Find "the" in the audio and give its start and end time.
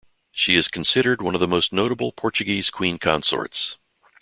1.39-1.47